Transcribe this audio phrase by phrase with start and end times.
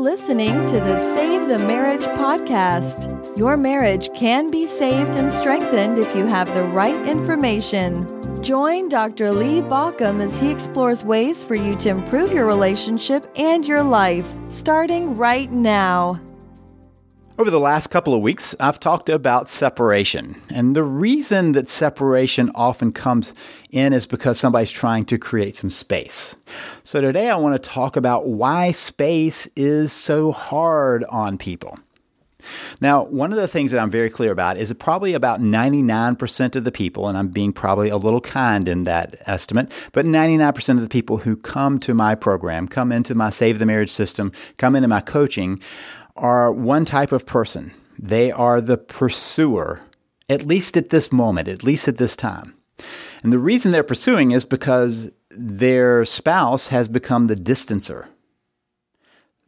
[0.00, 3.36] listening to the Save the Marriage podcast.
[3.36, 8.06] Your marriage can be saved and strengthened if you have the right information.
[8.42, 9.30] Join Dr.
[9.30, 14.26] Lee Baucom as he explores ways for you to improve your relationship and your life,
[14.48, 16.18] starting right now.
[17.40, 20.36] Over the last couple of weeks, I've talked about separation.
[20.50, 23.32] And the reason that separation often comes
[23.70, 26.36] in is because somebody's trying to create some space.
[26.84, 31.78] So today I want to talk about why space is so hard on people.
[32.80, 36.64] Now, one of the things that I'm very clear about is probably about 99% of
[36.64, 40.80] the people, and I'm being probably a little kind in that estimate, but 99% of
[40.80, 44.74] the people who come to my program, come into my Save the Marriage system, come
[44.74, 45.60] into my coaching,
[46.20, 47.72] are one type of person.
[47.98, 49.80] They are the pursuer,
[50.28, 52.54] at least at this moment, at least at this time.
[53.22, 58.06] And the reason they're pursuing is because their spouse has become the distancer.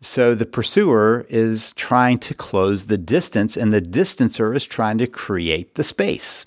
[0.01, 5.07] So the pursuer is trying to close the distance, and the distancer is trying to
[5.07, 6.45] create the space.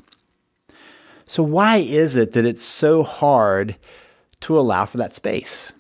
[1.26, 3.78] So, why is it that it's so hard
[4.42, 5.74] to allow for that space?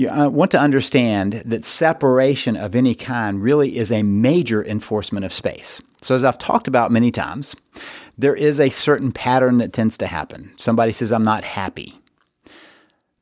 [0.00, 5.32] You want to understand that separation of any kind really is a major enforcement of
[5.34, 5.82] space.
[6.00, 7.54] So, as I've talked about many times,
[8.16, 10.52] there is a certain pattern that tends to happen.
[10.56, 12.00] Somebody says, I'm not happy.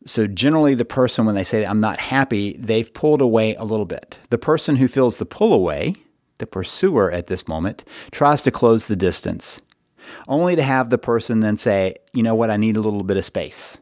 [0.06, 3.84] So, generally, the person, when they say, I'm not happy, they've pulled away a little
[3.84, 4.20] bit.
[4.30, 5.96] The person who feels the pull away,
[6.38, 9.60] the pursuer at this moment, tries to close the distance,
[10.28, 13.16] only to have the person then say, You know what, I need a little bit
[13.16, 13.78] of space.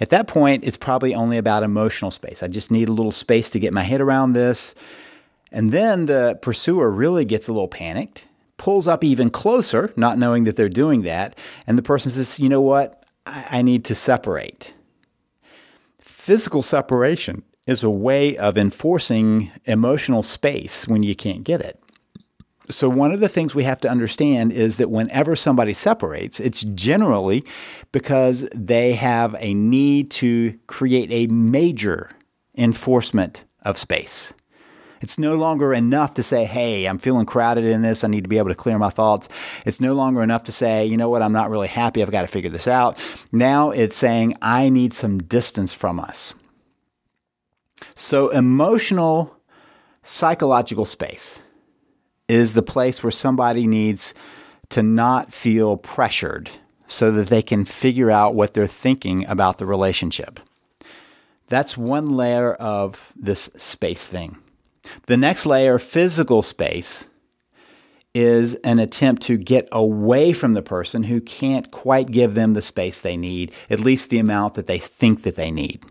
[0.00, 2.42] At that point, it's probably only about emotional space.
[2.42, 4.74] I just need a little space to get my head around this.
[5.50, 10.44] And then the pursuer really gets a little panicked, pulls up even closer, not knowing
[10.44, 11.38] that they're doing that.
[11.66, 13.04] And the person says, you know what?
[13.26, 14.74] I, I need to separate.
[16.00, 21.82] Physical separation is a way of enforcing emotional space when you can't get it.
[22.70, 26.64] So, one of the things we have to understand is that whenever somebody separates, it's
[26.64, 27.44] generally
[27.92, 32.10] because they have a need to create a major
[32.56, 34.34] enforcement of space.
[35.00, 38.02] It's no longer enough to say, hey, I'm feeling crowded in this.
[38.02, 39.28] I need to be able to clear my thoughts.
[39.64, 42.02] It's no longer enough to say, you know what, I'm not really happy.
[42.02, 42.98] I've got to figure this out.
[43.30, 46.34] Now it's saying, I need some distance from us.
[47.94, 49.36] So, emotional,
[50.02, 51.40] psychological space
[52.28, 54.14] is the place where somebody needs
[54.70, 56.50] to not feel pressured
[56.86, 60.40] so that they can figure out what they're thinking about the relationship.
[61.48, 64.38] That's one layer of this space thing.
[65.06, 67.06] The next layer, physical space,
[68.14, 72.62] is an attempt to get away from the person who can't quite give them the
[72.62, 75.84] space they need, at least the amount that they think that they need.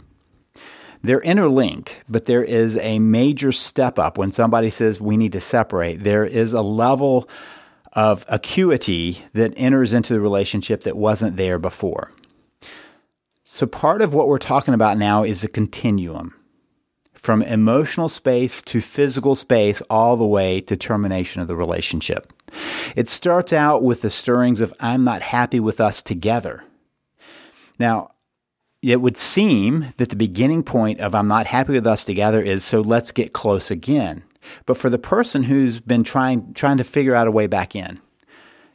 [1.02, 5.42] They're interlinked, but there is a major step up when somebody says we need to
[5.42, 6.04] separate.
[6.04, 7.30] There is a level
[7.94, 12.12] of acuity that enters into the relationship that wasn't there before.
[13.44, 16.34] So, part of what we're talking about now is a continuum
[17.14, 22.32] from emotional space to physical space, all the way to termination of the relationship.
[22.96, 26.64] It starts out with the stirrings of, I'm not happy with us together.
[27.80, 28.12] Now,
[28.82, 32.64] it would seem that the beginning point of I'm not happy with us together is
[32.64, 34.24] so let's get close again.
[34.66, 38.00] But for the person who's been trying trying to figure out a way back in,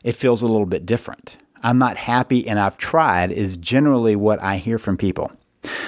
[0.05, 1.37] it feels a little bit different.
[1.63, 5.33] I'm not happy and I've tried is generally what I hear from people.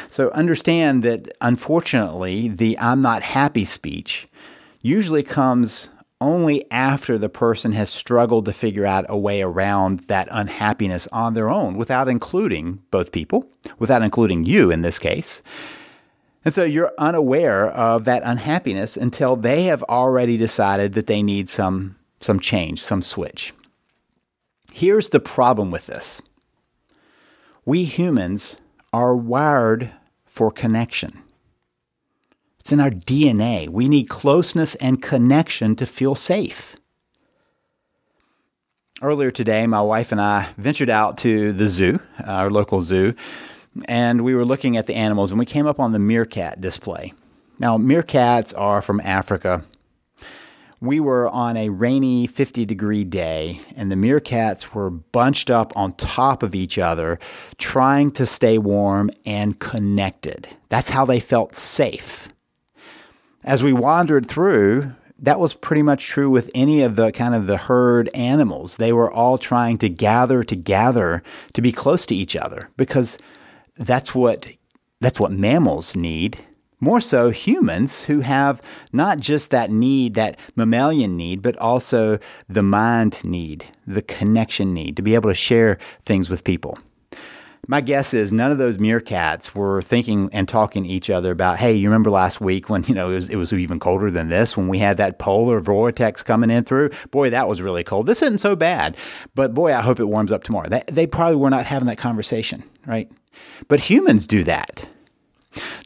[0.09, 4.29] So understand that unfortunately the I'm not happy speech
[4.81, 5.89] usually comes
[6.25, 11.35] only after the person has struggled to figure out a way around that unhappiness on
[11.35, 13.47] their own without including both people,
[13.79, 15.43] without including you in this case.
[16.43, 21.47] And so you're unaware of that unhappiness until they have already decided that they need
[21.47, 23.53] some, some change, some switch.
[24.73, 26.23] Here's the problem with this
[27.67, 28.56] we humans
[28.94, 29.93] are wired
[30.25, 31.23] for connection.
[32.64, 33.69] It's in our DNA.
[33.69, 36.76] We need closeness and connection to feel safe.
[39.02, 43.12] Earlier today, my wife and I ventured out to the zoo, our local zoo,
[43.87, 47.12] and we were looking at the animals, and we came up on the meerkat display.
[47.58, 49.62] Now, meerkats are from Africa.
[50.81, 55.93] We were on a rainy 50 degree day, and the meerkats were bunched up on
[55.96, 57.19] top of each other,
[57.58, 60.49] trying to stay warm and connected.
[60.70, 62.31] That's how they felt safe
[63.44, 67.46] as we wandered through, that was pretty much true with any of the kind of
[67.46, 68.76] the herd animals.
[68.76, 73.19] They were all trying to gather together to be close to each other because
[73.76, 74.49] that's what
[75.00, 76.38] that's what mammals need
[76.85, 78.61] More so, humans who have
[78.93, 84.94] not just that need, that mammalian need, but also the mind need, the connection need
[84.97, 86.79] to be able to share things with people.
[87.66, 91.58] My guess is none of those meerkats were thinking and talking to each other about,
[91.58, 94.28] hey, you remember last week when, you know, it was, it was even colder than
[94.28, 96.90] this when we had that polar vortex coming in through?
[97.11, 98.06] Boy, that was really cold.
[98.06, 98.96] This isn't so bad,
[99.34, 100.69] but boy, I hope it warms up tomorrow.
[100.69, 103.11] They, they probably were not having that conversation, right?
[103.69, 104.88] But humans do that.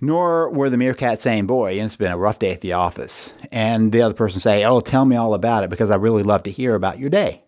[0.01, 3.35] Nor were the meerkats saying, Boy, it's been a rough day at the office.
[3.53, 6.43] And the other person say, Oh, tell me all about it because I really love
[6.45, 7.43] to hear about your day.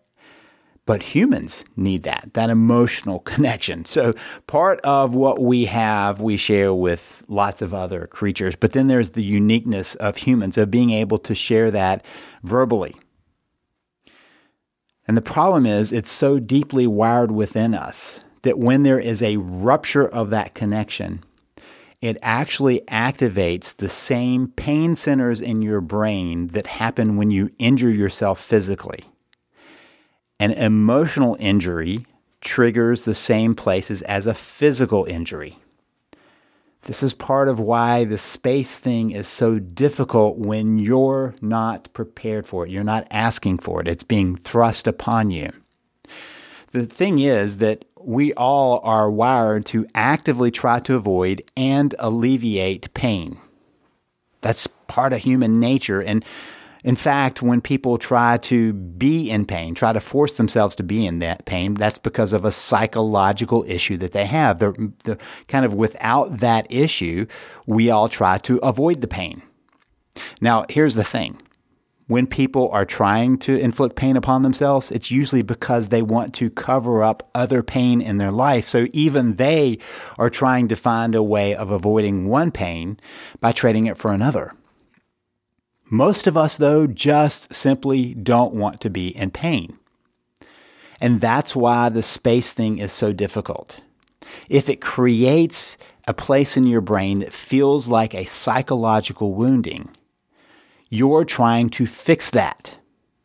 [0.91, 3.85] But humans need that, that emotional connection.
[3.85, 4.13] So
[4.49, 8.57] part of what we have, we share with lots of other creatures.
[8.57, 12.05] But then there's the uniqueness of humans, of being able to share that
[12.43, 12.97] verbally.
[15.07, 19.37] And the problem is, it's so deeply wired within us that when there is a
[19.37, 21.23] rupture of that connection,
[22.01, 27.91] it actually activates the same pain centers in your brain that happen when you injure
[27.91, 29.05] yourself physically.
[30.41, 32.07] An emotional injury
[32.41, 35.59] triggers the same places as a physical injury.
[36.85, 42.49] This is part of why the space thing is so difficult when you're not prepared
[42.49, 42.71] for it.
[42.71, 45.51] You're not asking for it, it's being thrust upon you.
[46.73, 52.95] The thing is that we all are wired to actively try to avoid and alleviate
[52.95, 53.37] pain.
[54.41, 56.01] That's part of human nature.
[56.01, 56.25] And
[56.85, 61.07] in fact, when people try to be in pain, try to force themselves to be
[61.07, 64.59] in that pain, that's because of a psychological issue that they have.
[64.59, 64.75] They're,
[65.05, 65.19] they're
[65.49, 67.27] kind of without that issue,
[67.67, 69.43] we all try to avoid the pain.
[70.41, 71.41] Now, here's the thing
[72.11, 76.51] when people are trying to inflict pain upon themselves, it's usually because they want to
[76.51, 78.67] cover up other pain in their life.
[78.67, 79.79] So even they
[80.19, 82.99] are trying to find a way of avoiding one pain
[83.41, 84.55] by trading it for another.
[85.91, 89.77] Most of us, though, just simply don't want to be in pain.
[91.01, 93.81] And that's why the space thing is so difficult.
[94.49, 95.77] If it creates
[96.07, 99.91] a place in your brain that feels like a psychological wounding,
[100.89, 102.79] you're trying to fix that.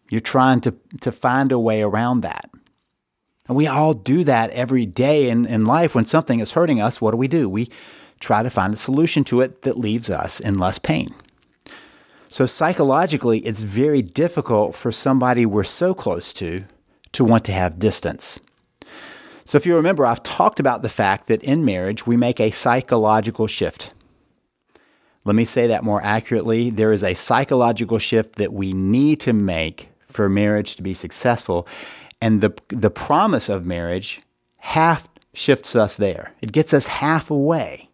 [0.09, 2.49] You're trying to, to find a way around that.
[3.47, 5.93] And we all do that every day in, in life.
[5.93, 7.47] When something is hurting us, what do we do?
[7.47, 7.69] We
[8.19, 11.13] try to find a solution to it that leaves us in less pain.
[12.35, 16.65] So, psychologically, it's very difficult for somebody we're so close to
[17.13, 18.41] to want to have distance.
[19.45, 22.51] So, if you remember, I've talked about the fact that in marriage, we make a
[22.51, 23.93] psychological shift.
[25.23, 26.69] Let me say that more accurately.
[26.69, 31.65] There is a psychological shift that we need to make for marriage to be successful.
[32.19, 34.19] And the, the promise of marriage
[34.57, 36.33] half shifts us there.
[36.41, 37.91] It gets us halfway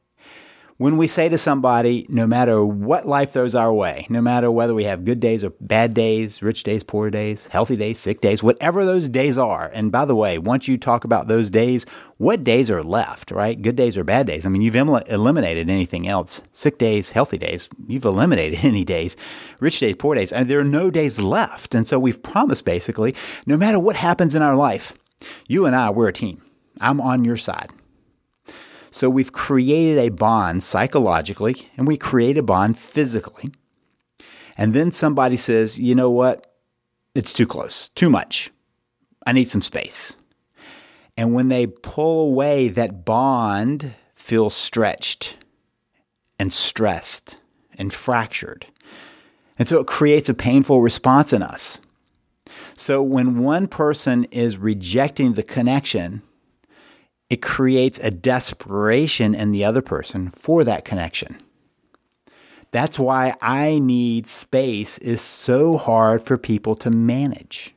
[0.82, 4.74] when we say to somebody, no matter what life throws our way, no matter whether
[4.74, 8.42] we have good days or bad days, rich days, poor days, healthy days, sick days,
[8.42, 9.70] whatever those days are.
[9.76, 11.86] And by the way, once you talk about those days,
[12.18, 13.62] what days are left, right?
[13.62, 14.44] Good days or bad days?
[14.44, 16.42] I mean, you've eliminated anything else.
[16.52, 19.16] Sick days, healthy days, you've eliminated any days.
[19.60, 21.76] Rich days, poor days, and there are no days left.
[21.76, 23.14] And so we've promised basically,
[23.46, 24.94] no matter what happens in our life,
[25.48, 26.42] you and I, we're a team.
[26.80, 27.70] I'm on your side.
[28.92, 33.52] So we've created a bond psychologically and we create a bond physically.
[34.58, 36.54] And then somebody says, you know what?
[37.16, 38.52] It's too close, too much.
[39.26, 40.16] I need some space.
[41.18, 45.38] And when they pull away, that bond feels stretched
[46.40, 47.38] and stressed
[47.78, 48.68] and fractured.
[49.58, 51.80] And so it creates a painful response in us.
[52.76, 56.24] So when one person is rejecting the connection,
[57.32, 61.38] it creates a desperation in the other person for that connection.
[62.72, 67.74] That's why I need space is so hard for people to manage.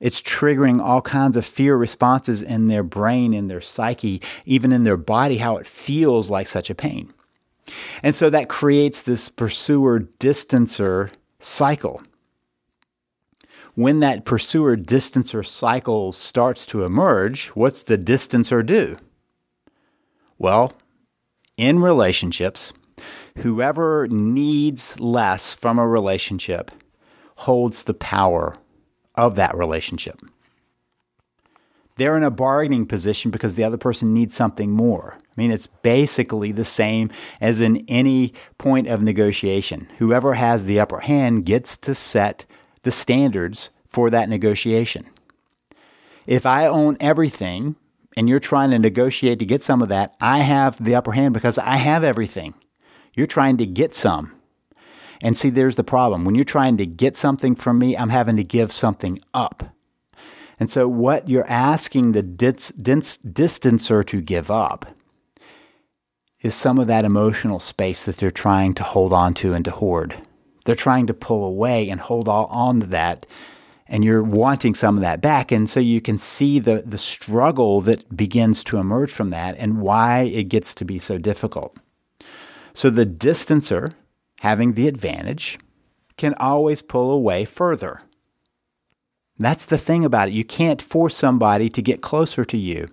[0.00, 4.84] It's triggering all kinds of fear responses in their brain, in their psyche, even in
[4.84, 7.12] their body, how it feels like such a pain.
[8.02, 12.02] And so that creates this pursuer distancer cycle
[13.74, 18.96] when that pursuer distancer cycle starts to emerge, what's the distancer do?
[20.38, 20.72] Well,
[21.56, 22.72] in relationships,
[23.38, 26.70] whoever needs less from a relationship
[27.36, 28.56] holds the power
[29.14, 30.20] of that relationship.
[31.96, 35.16] They're in a bargaining position because the other person needs something more.
[35.16, 39.88] I mean, it's basically the same as in any point of negotiation.
[39.98, 42.44] Whoever has the upper hand gets to set
[42.84, 45.06] the standards for that negotiation.
[46.26, 47.76] If I own everything
[48.16, 51.34] and you're trying to negotiate to get some of that, I have the upper hand
[51.34, 52.54] because I have everything.
[53.14, 54.32] You're trying to get some.
[55.20, 56.24] And see, there's the problem.
[56.24, 59.74] When you're trying to get something from me, I'm having to give something up.
[60.60, 64.86] And so, what you're asking the dis- dis- distancer to give up
[66.42, 69.70] is some of that emotional space that they're trying to hold on to and to
[69.70, 70.16] hoard.
[70.64, 73.26] They're trying to pull away and hold on to that,
[73.86, 75.52] and you're wanting some of that back.
[75.52, 79.80] And so you can see the, the struggle that begins to emerge from that and
[79.80, 81.76] why it gets to be so difficult.
[82.72, 83.94] So the distancer,
[84.40, 85.58] having the advantage,
[86.16, 88.00] can always pull away further.
[89.38, 90.34] That's the thing about it.
[90.34, 92.88] You can't force somebody to get closer to you.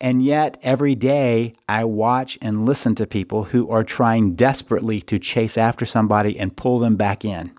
[0.00, 5.18] And yet, every day, I watch and listen to people who are trying desperately to
[5.18, 7.52] chase after somebody and pull them back in.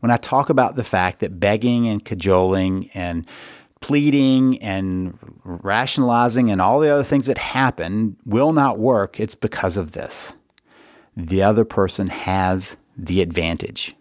[0.00, 3.26] When I talk about the fact that begging and cajoling and
[3.80, 9.76] pleading and rationalizing and all the other things that happen will not work, it's because
[9.76, 10.34] of this.
[11.16, 13.96] The other person has the advantage.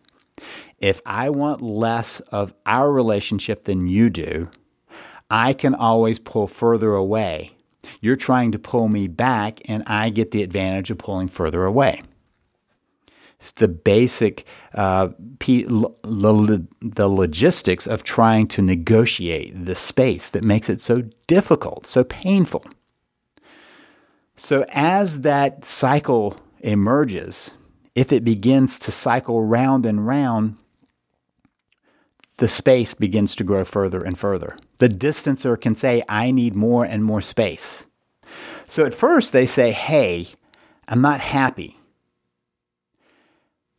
[0.79, 4.49] If I want less of our relationship than you do,
[5.29, 7.51] I can always pull further away.
[8.01, 12.01] You're trying to pull me back, and I get the advantage of pulling further away.
[13.39, 20.81] It's the basic, uh, the logistics of trying to negotiate the space that makes it
[20.81, 22.65] so difficult, so painful.
[24.35, 27.51] So, as that cycle emerges,
[27.95, 30.57] if it begins to cycle round and round,
[32.37, 34.57] the space begins to grow further and further.
[34.77, 37.85] The distancer can say, I need more and more space.
[38.67, 40.29] So at first they say, Hey,
[40.87, 41.79] I'm not happy,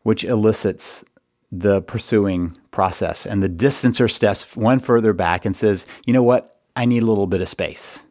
[0.03, 1.05] which elicits
[1.50, 3.25] the pursuing process.
[3.25, 6.57] And the distancer steps one further back and says, You know what?
[6.75, 8.03] I need a little bit of space.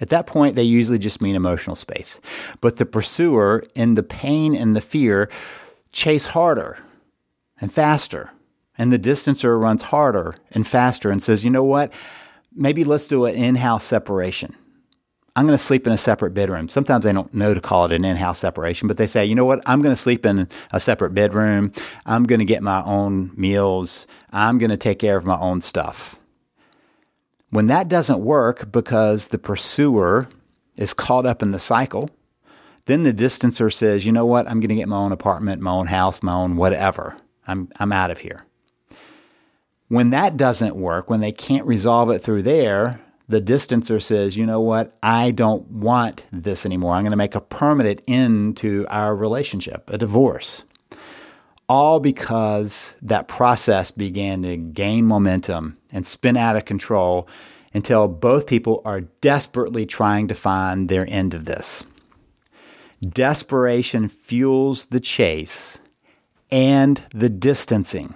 [0.00, 2.20] At that point, they usually just mean emotional space.
[2.60, 5.30] But the pursuer, in the pain and the fear,
[5.90, 6.76] chase harder
[7.58, 8.30] and faster
[8.78, 11.92] and the distancer runs harder and faster and says, you know what?
[12.52, 14.54] Maybe let's do an in house separation.
[15.36, 16.70] I'm going to sleep in a separate bedroom.
[16.70, 19.34] Sometimes they don't know to call it an in house separation, but they say, you
[19.34, 19.60] know what?
[19.66, 21.72] I'm going to sleep in a separate bedroom.
[22.06, 24.06] I'm going to get my own meals.
[24.32, 26.18] I'm going to take care of my own stuff.
[27.50, 30.26] When that doesn't work because the pursuer
[30.76, 32.08] is caught up in the cycle,
[32.86, 34.48] then the distancer says, you know what?
[34.48, 37.16] I'm going to get my own apartment, my own house, my own whatever.
[37.46, 38.46] I'm, I'm out of here.
[39.88, 44.46] When that doesn't work, when they can't resolve it through there, the distancer says, you
[44.46, 46.94] know what, I don't want this anymore.
[46.94, 50.62] I'm going to make a permanent end to our relationship, a divorce.
[51.68, 57.28] All because that process began to gain momentum and spin out of control
[57.74, 61.84] until both people are desperately trying to find their end of this.
[63.06, 65.78] Desperation fuels the chase
[66.50, 68.14] and the distancing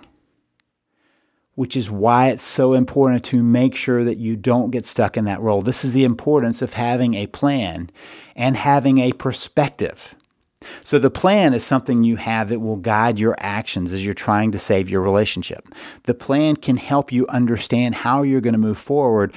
[1.61, 5.27] which is why it's so important to make sure that you don't get stuck in
[5.27, 5.61] that role.
[5.61, 7.91] This is the importance of having a plan
[8.35, 10.15] and having a perspective.
[10.81, 14.53] So, the plan is something you have that will guide your actions as you're trying
[14.53, 15.69] to save your relationship.
[16.05, 19.35] The plan can help you understand how you're going to move forward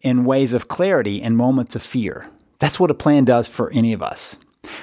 [0.00, 2.28] in ways of clarity in moments of fear.
[2.60, 4.36] That's what a plan does for any of us.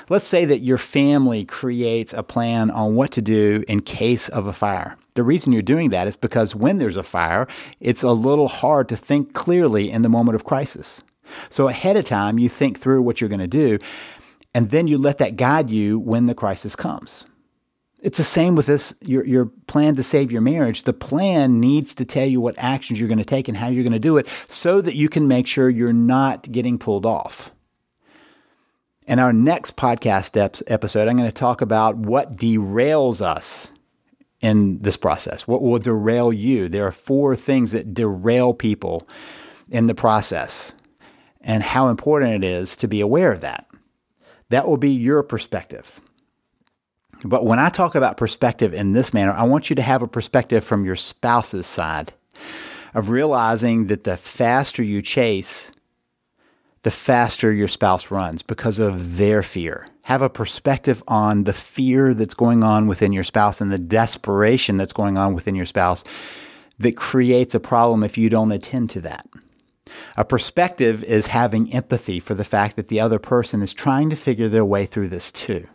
[0.09, 4.47] Let's say that your family creates a plan on what to do in case of
[4.47, 4.97] a fire.
[5.15, 7.47] The reason you're doing that is because when there's a fire,
[7.79, 11.01] it's a little hard to think clearly in the moment of crisis.
[11.49, 13.79] So ahead of time, you think through what you're going to do,
[14.53, 17.25] and then you let that guide you when the crisis comes.
[18.01, 20.83] It's the same with this your, your plan to save your marriage.
[20.83, 23.83] The plan needs to tell you what actions you're going to take and how you're
[23.83, 27.51] going to do it so that you can make sure you're not getting pulled off.
[29.07, 33.69] In our next podcast episode, I'm going to talk about what derails us
[34.41, 35.47] in this process.
[35.47, 36.67] What will derail you?
[36.67, 39.07] There are four things that derail people
[39.69, 40.73] in the process,
[41.41, 43.67] and how important it is to be aware of that.
[44.49, 46.01] That will be your perspective.
[47.23, 50.07] But when I talk about perspective in this manner, I want you to have a
[50.07, 52.13] perspective from your spouse's side
[52.95, 55.71] of realizing that the faster you chase,
[56.85, 59.87] the faster your spouse runs because of their fear.
[60.03, 64.77] Have a perspective on the fear that's going on within your spouse and the desperation
[64.77, 66.03] that's going on within your spouse
[66.77, 69.25] that creates a problem if you don't attend to that.
[70.15, 74.15] A perspective is having empathy for the fact that the other person is trying to
[74.15, 75.67] figure their way through this too.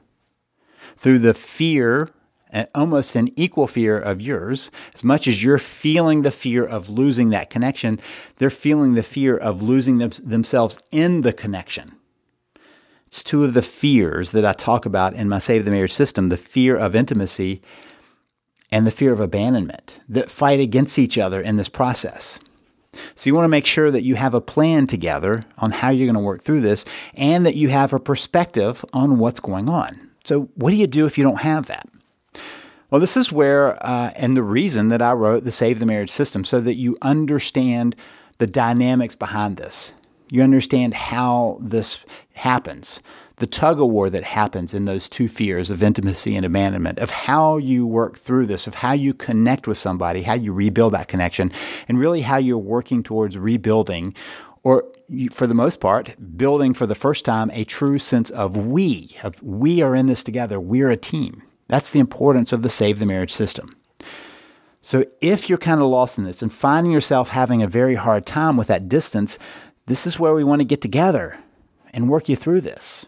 [0.97, 2.09] Through the fear
[2.75, 4.71] almost an equal fear of yours.
[4.95, 7.99] As much as you're feeling the fear of losing that connection,
[8.37, 11.92] they're feeling the fear of losing them, themselves in the connection.
[13.07, 16.28] It's two of the fears that I talk about in my Save the Marriage system
[16.28, 17.61] the fear of intimacy
[18.71, 22.38] and the fear of abandonment that fight against each other in this process.
[23.14, 26.07] So you want to make sure that you have a plan together on how you're
[26.07, 30.11] going to work through this and that you have a perspective on what's going on.
[30.25, 31.88] So, what do you do if you don't have that?
[32.90, 36.10] Well, this is where, uh, and the reason that I wrote the Save the Marriage
[36.10, 37.94] system, so that you understand
[38.38, 39.94] the dynamics behind this.
[40.28, 41.99] You understand how this
[42.34, 43.00] happens,
[43.37, 47.10] the tug of war that happens in those two fears of intimacy and abandonment, of
[47.10, 51.08] how you work through this, of how you connect with somebody, how you rebuild that
[51.08, 51.52] connection,
[51.88, 54.14] and really how you're working towards rebuilding
[54.62, 54.84] or
[55.30, 59.42] for the most part, building for the first time a true sense of we, of
[59.42, 61.42] we are in this together, we're a team.
[61.70, 63.76] That's the importance of the Save the Marriage system.
[64.82, 68.26] So if you're kind of lost in this and finding yourself having a very hard
[68.26, 69.38] time with that distance,
[69.86, 71.38] this is where we want to get together
[71.92, 73.06] and work you through this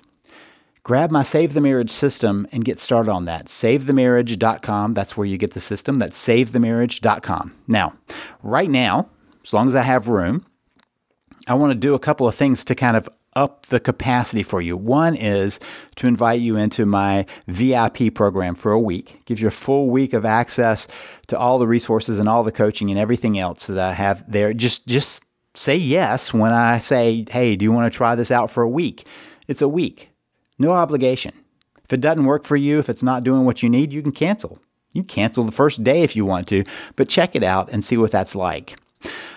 [0.84, 3.46] grab my Save the Marriage system and get started on that.
[3.46, 4.94] SaveTheMarriage.com.
[4.94, 5.98] That's where you get the system.
[5.98, 7.54] That's SaveTheMarriage.com.
[7.68, 7.94] Now,
[8.42, 9.08] right now,
[9.44, 10.44] as long as I have room,
[11.48, 14.60] I want to do a couple of things to kind of up the capacity for
[14.60, 14.76] you.
[14.76, 15.58] One is
[15.96, 19.14] to invite you into my VIP program for a week.
[19.14, 20.86] It gives you a full week of access
[21.28, 24.52] to all the resources and all the coaching and everything else that I have there.
[24.52, 25.24] Just just
[25.54, 28.68] say yes when I say, "Hey, do you want to try this out for a
[28.68, 29.06] week?"
[29.48, 30.10] It's a week.
[30.58, 31.32] No obligation.
[31.84, 34.12] If it doesn't work for you, if it's not doing what you need, you can
[34.12, 34.58] cancel.
[34.92, 36.64] You can cancel the first day if you want to,
[36.96, 38.78] but check it out and see what that's like.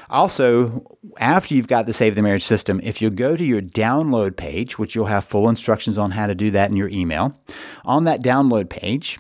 [0.10, 0.84] Also,
[1.20, 4.78] after you've got the Save the Marriage system, if you go to your download page,
[4.78, 7.40] which you'll have full instructions on how to do that in your email,
[7.84, 9.18] on that download page,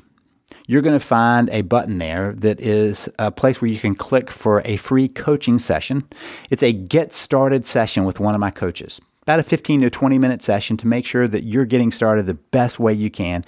[0.67, 4.31] you're going to find a button there that is a place where you can click
[4.31, 6.07] for a free coaching session.
[6.49, 10.19] It's a get started session with one of my coaches about a 15 to 20
[10.19, 13.43] minute session to make sure that you're getting started the best way you can.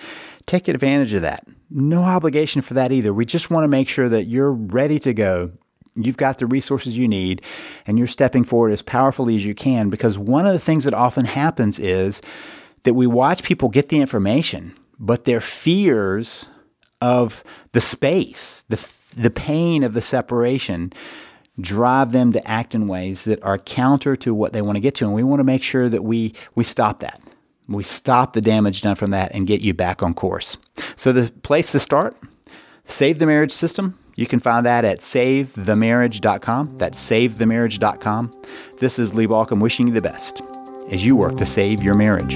[0.48, 1.48] Take advantage of that.
[1.70, 3.14] No obligation for that either.
[3.14, 5.52] We just want to make sure that you're ready to go.
[5.98, 7.42] You've got the resources you need
[7.86, 10.94] and you're stepping forward as powerfully as you can because one of the things that
[10.94, 12.22] often happens is
[12.84, 16.48] that we watch people get the information, but their fears
[17.02, 20.94] of the space, the, the pain of the separation,
[21.60, 24.96] drive them to act in ways that are counter to what they want to get
[24.96, 25.06] to.
[25.06, 27.20] And we want to make sure that we, we stop that.
[27.68, 30.58] We stop the damage done from that and get you back on course.
[30.96, 32.16] So, the place to start,
[32.86, 34.00] Save the Marriage System.
[34.18, 36.78] You can find that at savethemarriage.com.
[36.78, 38.32] That's savethemarriage.com.
[38.80, 40.42] This is Lee Baucom wishing you the best
[40.90, 42.34] as you work to save your marriage.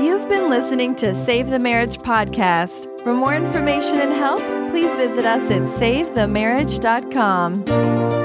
[0.00, 2.86] You've been listening to Save the Marriage podcast.
[3.02, 8.17] For more information and help, please visit us at savethemarriage.com.